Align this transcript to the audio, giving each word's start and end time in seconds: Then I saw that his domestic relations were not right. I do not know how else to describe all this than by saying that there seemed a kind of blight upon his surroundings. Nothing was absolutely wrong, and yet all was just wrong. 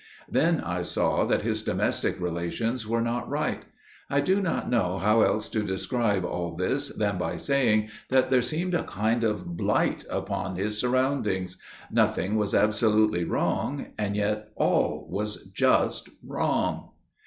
Then 0.27 0.61
I 0.61 0.81
saw 0.81 1.25
that 1.25 1.43
his 1.43 1.61
domestic 1.61 2.19
relations 2.19 2.87
were 2.87 3.03
not 3.03 3.29
right. 3.29 3.61
I 4.09 4.19
do 4.19 4.41
not 4.41 4.67
know 4.67 4.97
how 4.97 5.21
else 5.21 5.47
to 5.49 5.61
describe 5.61 6.25
all 6.25 6.55
this 6.55 6.87
than 6.89 7.19
by 7.19 7.35
saying 7.35 7.89
that 8.09 8.31
there 8.31 8.41
seemed 8.41 8.73
a 8.73 8.83
kind 8.83 9.23
of 9.23 9.55
blight 9.55 10.03
upon 10.09 10.55
his 10.55 10.79
surroundings. 10.79 11.55
Nothing 11.91 12.35
was 12.35 12.55
absolutely 12.55 13.25
wrong, 13.25 13.91
and 13.99 14.15
yet 14.15 14.47
all 14.55 15.05
was 15.07 15.43
just 15.53 16.09
wrong. 16.25 16.89